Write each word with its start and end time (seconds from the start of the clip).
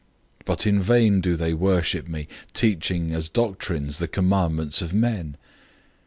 007:007 0.39 0.45
But 0.45 0.65
in 0.65 0.81
vain 0.81 1.21
do 1.21 1.35
they 1.35 1.53
worship 1.53 2.07
me, 2.07 2.27
teaching 2.53 3.11
as 3.11 3.29
doctrines 3.29 3.99
the 3.99 4.07
commandments 4.07 4.81
of 4.81 4.95
men.' 4.95 5.37